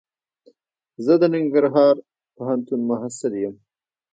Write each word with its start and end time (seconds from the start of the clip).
زه 1.05 1.13
دننګرهار 1.21 1.95
پوهنتون 2.35 2.81
محصل 2.89 3.31
یم. 3.43 3.55